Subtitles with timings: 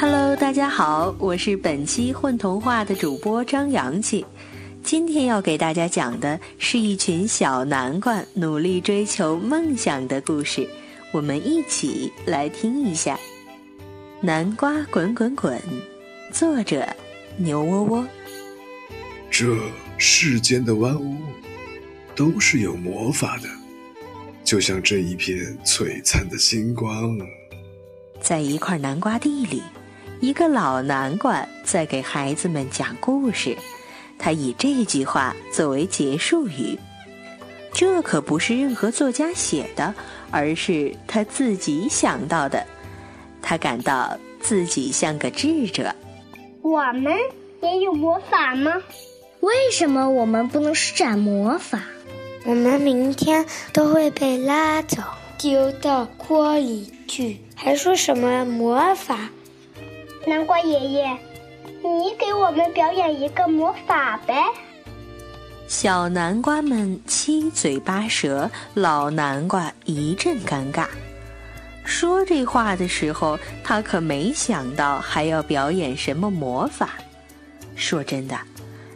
[0.00, 4.24] Hello，大家好，我是本期混童话的主播张阳气。
[4.82, 10.66] 今天要给大家讲的是一群小南瓜努力追求梦想的故事，
[11.12, 13.20] 我们一起来听一下。
[14.22, 15.60] 南瓜滚滚滚，
[16.32, 16.88] 作者
[17.36, 18.08] 牛窝窝。
[19.30, 19.54] 这
[19.98, 21.14] 世间的万物
[22.16, 23.50] 都是有魔法的，
[24.44, 27.18] 就像这一片璀璨的星光。
[28.18, 29.62] 在一块南瓜地里，
[30.20, 33.56] 一个老南瓜在给孩子们讲故事。
[34.18, 36.78] 他以这句话作为结束语，
[37.72, 39.94] 这可不是任何作家写的，
[40.30, 42.62] 而是他自己想到的。
[43.40, 45.94] 他感到自己像个智者。
[46.60, 47.14] 我们
[47.62, 48.74] 也有魔法吗？
[49.40, 51.80] 为什么我们不能施展魔法？
[52.44, 55.02] 我们明天都会被拉走，
[55.38, 59.30] 丢到锅里去，还说什么魔法？
[60.26, 61.18] 南瓜爷爷。
[61.82, 64.34] 你给我们表演一个魔法呗！
[65.66, 70.86] 小南瓜们七嘴八舌，老南瓜一阵尴尬。
[71.84, 76.90] 说这话的时候，他可没想到还要表演什么魔法。
[77.74, 78.38] 说真的，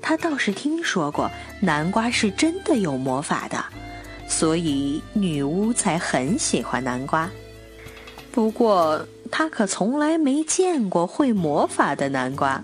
[0.00, 1.28] 他倒是听说过
[1.60, 3.64] 南瓜是真的有魔法的，
[4.28, 7.28] 所以女巫才很喜欢南瓜。
[8.30, 12.62] 不过，他可从来没见过会魔法的南瓜。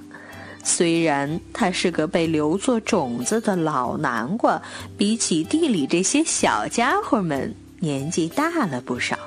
[0.62, 4.62] 虽然他是个被留作种子的老南瓜，
[4.96, 9.18] 比起地里这些小家伙们年纪大了不少。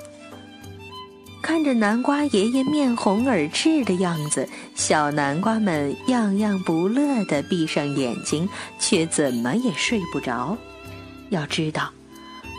[1.40, 8.50] 看着南瓜爷爷面红耳赤的样子，小南瓜们样样不乐地闭上眼睛，
[8.80, 10.58] 却怎么也睡不着。
[11.30, 11.90] 要知道，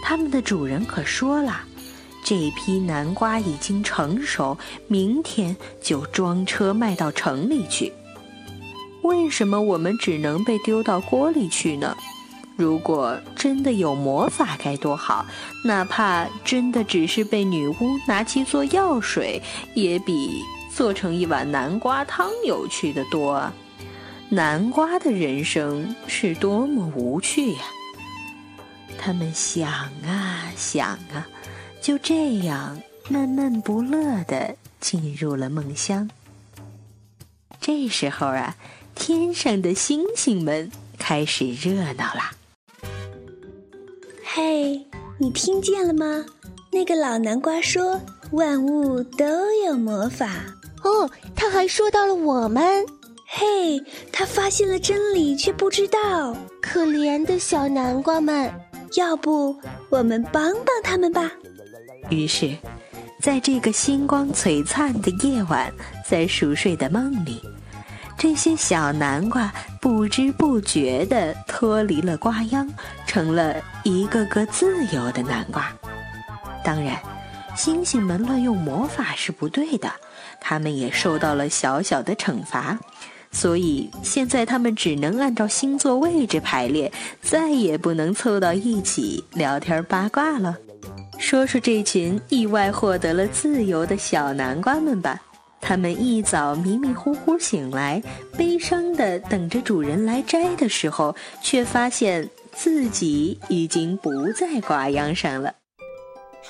[0.02, 1.62] 他们的主人可说了，
[2.24, 7.92] 这批南瓜已经成熟，明天就装车卖到城里去。
[9.02, 11.96] 为什么我们只能被丢到锅里去呢？
[12.56, 15.24] 如果真的有魔法该多好！
[15.64, 17.74] 哪怕真的只是被女巫
[18.06, 19.40] 拿去做药水，
[19.74, 20.42] 也比
[20.74, 23.50] 做成一碗南瓜汤有趣的多。
[24.28, 27.60] 南瓜的人生是多么无趣呀！
[28.98, 29.70] 他们想
[30.04, 31.26] 啊想啊，
[31.88, 32.78] 就这样
[33.08, 36.10] 闷闷不乐地进入了梦乡。
[37.62, 38.54] 这时候啊。
[38.94, 42.32] 天上的星星们开始热闹啦！
[44.24, 44.84] 嘿，
[45.18, 46.26] 你听见了吗？
[46.72, 47.98] 那个老南瓜说
[48.32, 50.28] 万物都有魔法
[50.82, 52.84] 哦，他还说到了我们。
[53.24, 53.80] 嘿，
[54.12, 58.52] 他发现了真理却不知道，可怜的小南瓜们。
[58.94, 59.56] 要不
[59.90, 61.30] 我们帮帮他们吧？
[62.10, 62.56] 于是，
[63.20, 65.72] 在这个星光璀璨的夜晚，
[66.06, 67.42] 在熟睡的梦里。
[68.16, 72.68] 这些小南瓜不知不觉地脱离了瓜秧，
[73.06, 73.54] 成了
[73.84, 75.72] 一个个自由的南瓜。
[76.64, 76.98] 当然，
[77.54, 79.92] 星星们乱用魔法是不对的，
[80.40, 82.78] 他们也受到了小小的惩罚。
[83.30, 90.56] 所以现在他们只能按照星座位置排列，再也不能凑到一起聊天八卦了。
[91.18, 95.20] 说说这群意外获得了自由的小南瓜们吧。
[95.60, 98.00] 他们一早迷迷糊糊醒来，
[98.36, 105.48] 悲伤的等着主人来摘的时候，却发现自己已经不在瓜秧上了。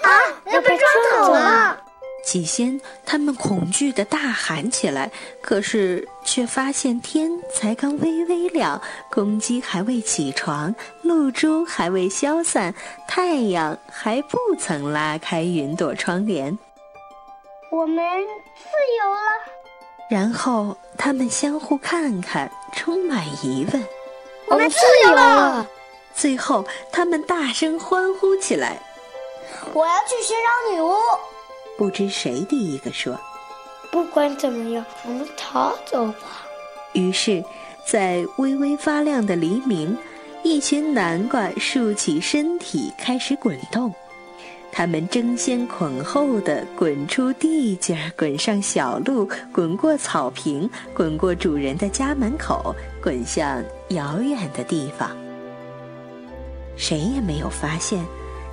[0.03, 0.09] 啊！
[0.53, 1.83] 要被抓走了！
[2.25, 8.81] 起先，他们恐惧的大喊起来，可是却发现天才刚微微亮，
[9.11, 12.75] 公鸡还未起床，露珠还未消散，
[13.07, 16.59] 太阳还不曾拉开云朵窗帘。
[17.71, 17.97] 我们
[18.57, 18.69] 自
[18.99, 19.21] 由了，
[20.11, 23.85] 然后他们相互看看，充满疑问。
[24.49, 25.67] 我们自由了。
[26.15, 28.77] 最后，他们大声欢呼起来
[29.73, 30.93] ：“我要去寻找女巫！”
[31.79, 33.17] 不知谁第一个说
[33.93, 36.45] ：“不管怎么样，我们逃走吧。”
[36.93, 37.43] 于是，
[37.87, 39.97] 在微微发亮的黎明，
[40.43, 43.95] 一群南瓜竖起身体，开始滚动。
[44.73, 55.17] 它们争先恐后地滚出地界，滚上小路，滚过草坪，滚过主人的家门口，滚向遥远的地方。
[56.77, 58.05] 谁也没有发现，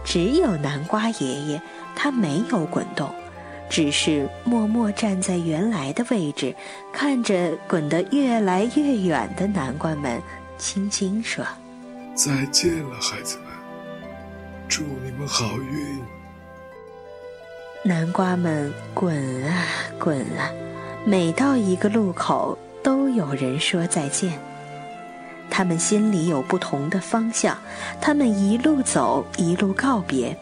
[0.06, 1.62] 只有南瓜爷爷，
[1.96, 3.14] 他没有滚动，
[3.68, 6.56] 只是默默站在原来的位置，
[6.94, 10.22] 看着滚得越来越远的南瓜们，
[10.58, 11.44] 轻轻说
[12.16, 13.46] ：“再见了，孩子们。”
[14.70, 16.00] 祝你们好运！
[17.84, 19.66] 南瓜们滚啊
[20.00, 20.50] 滚啊，
[21.06, 24.40] 每到一个路口，都有人说再见。
[25.50, 27.58] 他们心里有不同的方向，
[28.02, 30.38] 他们一路走，一路告别。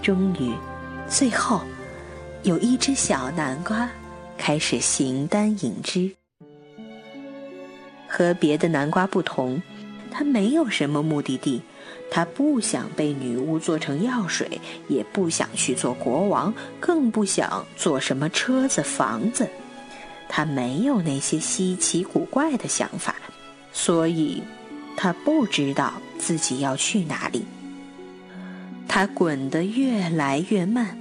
[0.00, 0.52] 终于，
[1.08, 1.60] 最后，
[2.42, 3.88] 有一只小南瓜
[4.38, 6.10] 开始形单影只。
[8.08, 9.62] 和别的南瓜不同，
[10.10, 11.62] 它没有什么目的地，
[12.10, 19.48] 它不想被女巫做成药水，也不想去做国王，更不想做什么车子、房子。
[20.28, 23.14] 它没有那些稀奇古怪的想法，
[23.72, 24.42] 所以，
[24.96, 27.44] 它不知道自己要去哪里。
[28.86, 30.98] 它滚得越来越慢，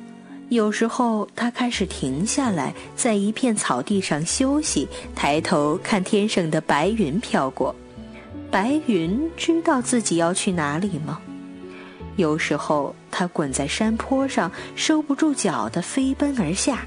[0.50, 7.75] 有时候它开始停下来，在一片草地上休息，抬头看天上的白云飘过。
[8.50, 11.19] 白云知道自己要去哪里吗？
[12.17, 16.85] 有时候它滚在山坡上，收不住脚的飞奔而下。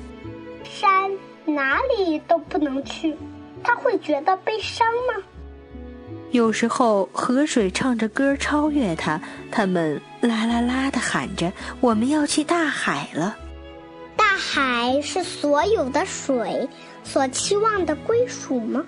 [0.63, 1.11] 山
[1.45, 3.15] 哪里都不能去，
[3.63, 5.23] 它会觉得悲伤吗？
[6.35, 9.21] 有时候河水唱着歌超越它，
[9.53, 13.37] 它们啦啦啦地喊着：“我们要去大海了。”
[14.19, 16.69] 大海是所有的水
[17.05, 18.85] 所期望的归属吗？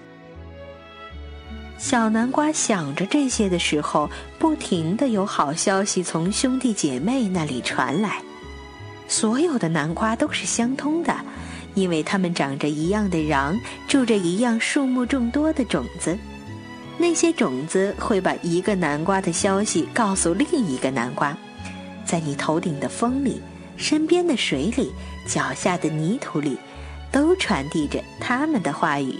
[1.78, 4.10] 小南瓜想着这些的时候，
[4.40, 8.20] 不停的有好消息从兄弟姐妹那里传来。
[9.06, 11.14] 所有的南瓜都是相通的，
[11.74, 13.56] 因为它们长着一样的瓤，
[13.86, 16.18] 住着一样数目众多的种子。
[16.98, 21.36] 那些种子会把一个南瓜的消息告诉另一个南瓜，
[22.04, 23.40] 在你头顶的风里、
[23.76, 24.90] 身边的水里、
[25.26, 26.58] 脚下的泥土里，
[27.12, 29.14] 都传递着他们的话语。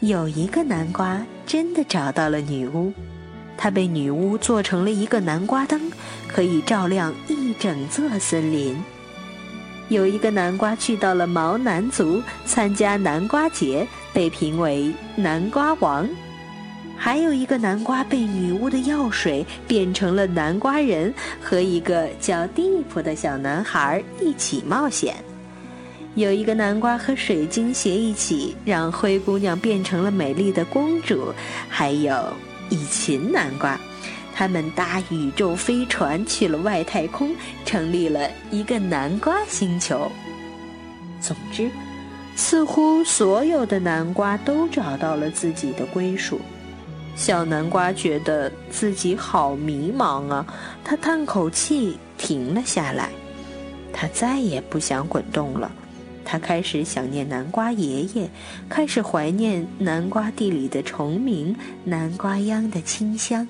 [0.00, 2.92] 有一个南瓜真的找到了女巫，
[3.56, 5.90] 它被女巫做成了一个南瓜灯，
[6.28, 8.76] 可以照亮一整座森林。
[9.88, 16.08] 有一个南瓜去到了毛南族参加南瓜节，被评为南瓜王。
[17.02, 25.16] 还有一个南瓜被女巫的药水变成了南瓜人，和一个叫蒂普的小男孩一起冒险。
[26.14, 31.32] 有一个南瓜和水晶鞋一起让灰姑娘变成了美丽的公主。
[31.70, 32.34] 还有
[32.68, 33.80] 一群南瓜，
[34.34, 40.12] 他们搭宇宙飞船去了外太空，成立了一个南瓜星球。
[41.18, 41.70] 总之，
[42.36, 46.38] 似乎所有的南瓜都找到了自己的归属。
[47.20, 50.46] 小南瓜觉得自己好迷茫啊！
[50.82, 53.10] 他叹口气，停了下来。
[53.92, 55.70] 他再也不想滚动了。
[56.24, 58.30] 他开始想念南瓜爷爷，
[58.70, 63.46] 开始怀念南瓜地里的虫鸣、南瓜秧的清香。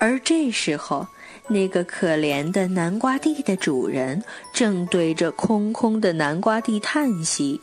[0.00, 1.06] 而这时候，
[1.46, 4.20] 那个可怜的南瓜地的主人
[4.52, 7.60] 正对着空空的南瓜地叹息。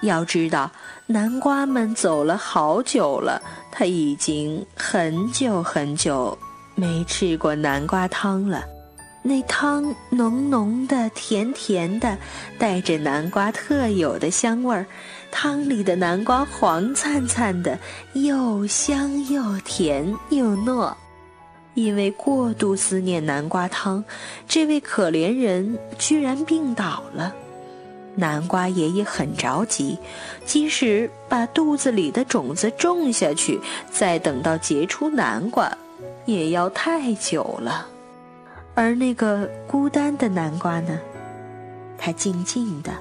[0.00, 0.70] 要知道，
[1.06, 6.36] 南瓜们走了好久了，他已经很久很久
[6.74, 8.64] 没吃过南瓜汤了。
[9.20, 12.16] 那汤浓浓的、甜甜的，
[12.58, 14.86] 带着南瓜特有的香味儿。
[15.30, 17.78] 汤里的南瓜黄灿灿的，
[18.14, 20.94] 又香又甜又糯。
[21.74, 24.02] 因为过度思念南瓜汤，
[24.46, 27.34] 这位可怜人居然病倒了。
[28.18, 29.96] 南瓜爷爷很着急，
[30.44, 33.60] 即使把肚子里的种子种下去，
[33.92, 35.70] 再等到结出南瓜，
[36.26, 37.86] 也要太久了。
[38.74, 40.98] 而那个孤单的南瓜呢？
[41.96, 42.92] 它静静的、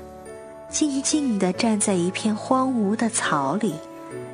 [0.70, 3.74] 静静的站在一片荒芜的草里，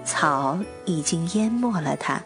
[0.04, 2.22] 草已经淹没了它。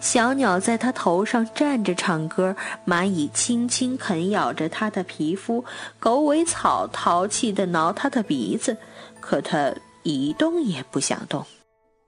[0.00, 2.56] 小鸟在它头上站着唱歌，
[2.86, 5.64] 蚂蚁轻轻啃咬着它的皮肤，
[5.98, 8.76] 狗尾草淘气地挠它的鼻子，
[9.20, 11.44] 可它一动也不想动。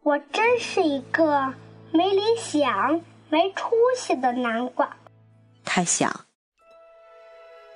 [0.03, 1.53] 我真是一个
[1.93, 4.97] 没理想、没出息的南瓜，
[5.65, 6.11] 他想。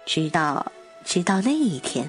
[0.07, 0.73] 直到
[1.05, 2.09] 直到那一天，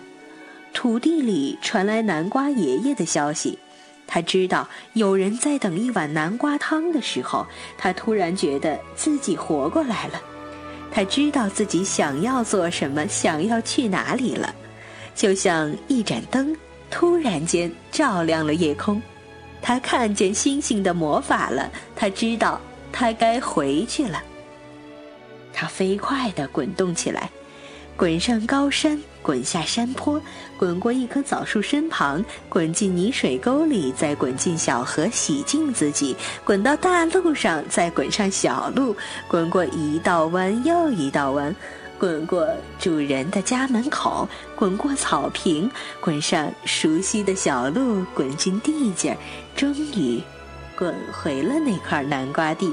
[0.73, 3.59] 土地里传来南瓜爷爷的消息。
[4.07, 7.45] 他知道有人在等一碗南瓜汤的时候，
[7.77, 10.21] 他突然觉得自己活过来了。
[10.89, 14.55] 他知道自己想要做什么，想要去哪里了，
[15.13, 16.55] 就像一盏灯
[16.89, 19.01] 突然间照亮了夜空。
[19.61, 22.61] 他看见星星的魔法了，他知道
[22.91, 24.23] 他该回去了。
[25.51, 27.29] 他飞快地滚动起来。
[27.97, 30.21] 滚上高山，滚下山坡，
[30.55, 38.95] 滚过一棵枣树身旁，滚进泥水沟里，再滚进小河洗净自己，滚到大路上，再滚上小路，
[39.27, 41.53] 滚过一道弯又一道弯，
[41.97, 42.47] 滚过
[42.79, 45.67] 主人的家门口，滚过草坪，
[45.99, 49.17] 滚上熟悉的小路，滚进地界，
[49.55, 50.21] 终于
[50.77, 52.71] 滚回了那块南瓜地。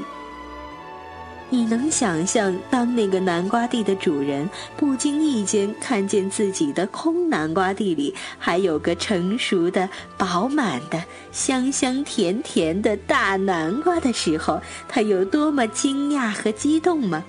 [1.50, 17.24] 你能想象，当那个南瓜地的主人不经意间看见自己的空南瓜地里还有个成熟的、饱满的、香香甜甜的大南瓜的时候，他有多么惊讶和激动吗？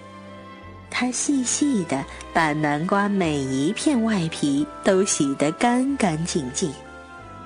[0.90, 2.04] 他细细地
[2.34, 6.72] 把南瓜每一片外皮都洗得干干净净，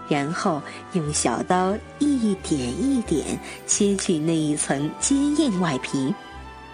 [0.08, 0.62] 然后
[0.94, 6.14] 用小刀一点一点切去那一层坚硬外皮。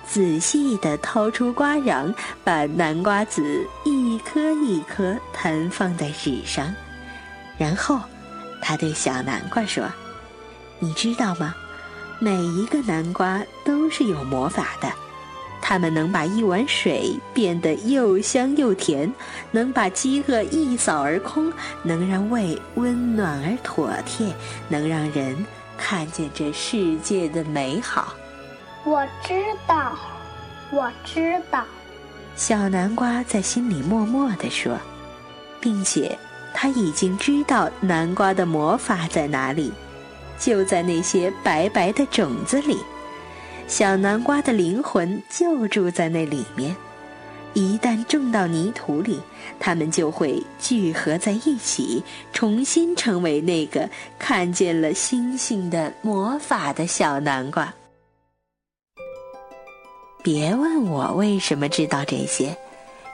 [0.07, 6.73] 仔细地掏出瓜瓤，把南瓜籽一颗一颗摊放在纸上，
[7.57, 7.99] 然后，
[8.61, 9.83] 他对小南瓜说
[10.79, 11.53] ：“你知道吗？
[12.19, 14.89] 每一个南瓜都是有魔法的，
[15.61, 19.11] 它们能把一碗水变得又香又甜，
[19.51, 21.51] 能把饥饿一扫而空，
[21.83, 24.33] 能让胃温暖而妥帖，
[24.69, 25.45] 能让人
[25.77, 28.13] 看见这世界的美好。”
[28.85, 29.33] 我知
[29.65, 29.97] 道，
[30.69, 31.65] 我知道。
[32.35, 34.77] 小南瓜在心里默默地说，
[35.59, 36.15] 并且
[36.53, 39.73] 他已经知道南瓜的魔法在哪里，
[40.37, 42.77] 就在那些白白的种子里。
[43.67, 46.75] 小南瓜的灵魂就住在那里面，
[47.53, 49.19] 一旦种到泥土里，
[49.59, 53.89] 它们就会聚合在一起，重新成为那个
[54.19, 57.73] 看见了星星的魔法的小南瓜。
[60.25, 62.57] 别问我为什么知道这些，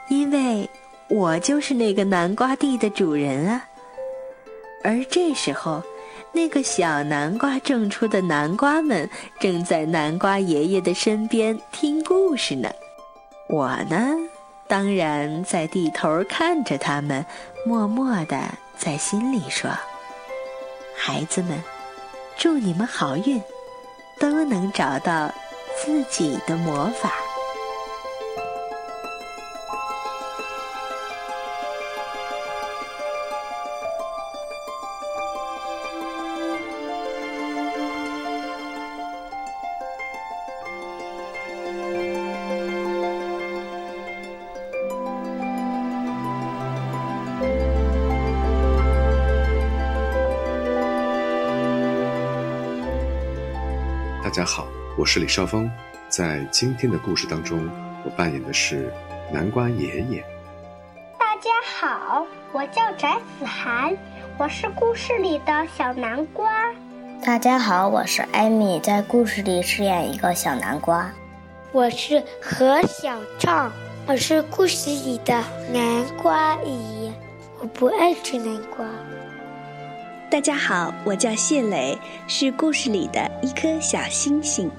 [0.08, 0.66] 因为
[1.10, 3.62] 我就是那个南瓜地的主人啊。
[4.82, 5.82] 而这时候，
[6.32, 9.06] 那个小南瓜种出的南瓜们
[9.38, 12.70] 正在南瓜爷爷的身边听故事呢。
[13.50, 14.16] 我呢，
[14.66, 17.22] 当然在地头看着他们，
[17.66, 18.40] 默默的
[18.78, 19.70] 在心里说
[20.96, 21.62] ：“孩子们，
[22.38, 23.38] 祝你们好运，
[24.18, 25.30] 都能找到。”
[25.76, 27.12] 自己的魔法。
[54.22, 54.81] 大家好。
[54.94, 55.70] 我是李少峰，
[56.10, 57.66] 在今天的故事当中，
[58.04, 58.92] 我扮演的是
[59.32, 60.22] 南瓜爷爷。
[61.18, 63.08] 大家好，我叫翟
[63.38, 63.96] 子涵，
[64.36, 66.52] 我是故事里的小南瓜。
[67.24, 71.10] 大家好，我是艾米，在故事里饰演一个小南瓜。
[71.72, 73.72] 我是何小畅，
[74.06, 77.10] 我是故事里的南瓜姨，
[77.60, 78.84] 我不爱吃南瓜。
[80.32, 81.94] 大家好，我叫谢磊，
[82.26, 84.70] 是故事里的一颗小星星。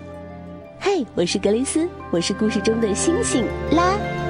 [0.79, 4.22] 嘿，我是格雷斯，我是故事中的星星啦。